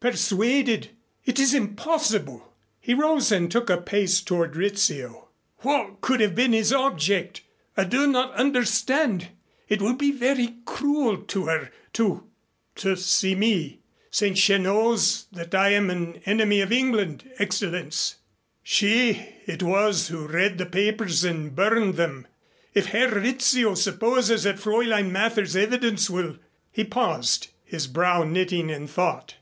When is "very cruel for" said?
10.12-11.46